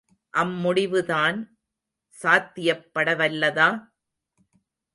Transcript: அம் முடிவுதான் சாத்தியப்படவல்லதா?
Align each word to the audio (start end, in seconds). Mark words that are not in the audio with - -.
அம் 0.33 0.53
முடிவுதான் 0.55 1.37
சாத்தியப்படவல்லதா? 2.13 3.69